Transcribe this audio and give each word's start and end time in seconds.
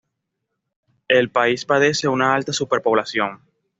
El 1.09 1.29
país 1.29 1.63
padece 1.65 2.07
una 2.07 2.33
alta 2.33 2.51
superpoblación. 2.53 3.41